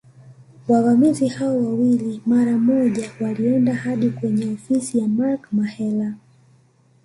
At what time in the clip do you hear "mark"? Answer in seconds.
5.07-5.47